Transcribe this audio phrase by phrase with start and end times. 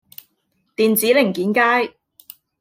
[0.75, 1.93] 電子零件街